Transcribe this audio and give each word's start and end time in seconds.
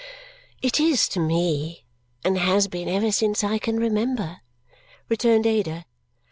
"It 0.63 0.79
is 0.79 1.07
to 1.09 1.19
me, 1.19 1.85
and 2.23 2.35
has 2.35 2.67
been 2.67 2.89
ever 2.89 3.11
since 3.11 3.43
I 3.43 3.59
can 3.59 3.77
remember," 3.79 4.41
returned 5.09 5.45
Ada. 5.45 5.85